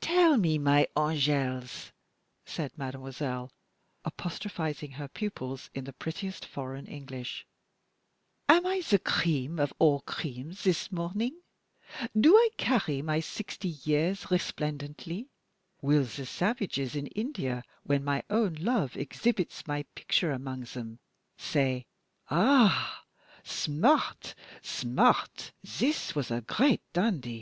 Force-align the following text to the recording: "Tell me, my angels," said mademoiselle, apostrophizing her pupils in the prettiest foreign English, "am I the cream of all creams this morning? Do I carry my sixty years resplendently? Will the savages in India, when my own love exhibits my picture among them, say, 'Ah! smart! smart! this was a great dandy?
"Tell 0.00 0.36
me, 0.36 0.58
my 0.58 0.88
angels," 0.98 1.92
said 2.44 2.76
mademoiselle, 2.76 3.52
apostrophizing 4.04 4.90
her 4.98 5.06
pupils 5.06 5.70
in 5.72 5.84
the 5.84 5.92
prettiest 5.92 6.44
foreign 6.44 6.88
English, 6.88 7.46
"am 8.48 8.66
I 8.66 8.80
the 8.80 8.98
cream 8.98 9.60
of 9.60 9.72
all 9.78 10.00
creams 10.00 10.64
this 10.64 10.90
morning? 10.90 11.38
Do 12.18 12.34
I 12.36 12.48
carry 12.56 13.00
my 13.00 13.20
sixty 13.20 13.68
years 13.68 14.28
resplendently? 14.28 15.28
Will 15.80 16.02
the 16.02 16.26
savages 16.26 16.96
in 16.96 17.06
India, 17.06 17.62
when 17.84 18.02
my 18.02 18.24
own 18.28 18.54
love 18.56 18.96
exhibits 18.96 19.68
my 19.68 19.84
picture 19.94 20.32
among 20.32 20.62
them, 20.72 20.98
say, 21.36 21.86
'Ah! 22.28 23.04
smart! 23.44 24.34
smart! 24.62 25.52
this 25.62 26.12
was 26.16 26.32
a 26.32 26.40
great 26.40 26.80
dandy? 26.92 27.28